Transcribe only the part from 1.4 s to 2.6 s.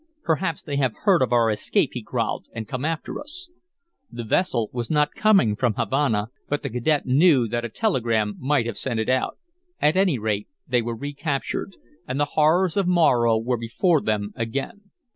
escape," he growled,